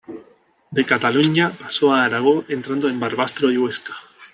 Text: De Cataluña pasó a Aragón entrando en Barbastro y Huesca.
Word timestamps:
De 0.71 0.83
Cataluña 0.83 1.51
pasó 1.51 1.93
a 1.93 2.03
Aragón 2.03 2.43
entrando 2.49 2.89
en 2.89 2.99
Barbastro 2.99 3.51
y 3.51 3.59
Huesca. 3.59 3.93